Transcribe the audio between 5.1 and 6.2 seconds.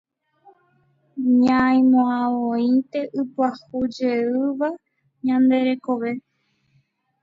ñande rekove.